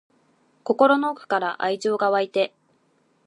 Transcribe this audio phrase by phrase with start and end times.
[0.63, 2.55] 心の奥から愛情が湧いて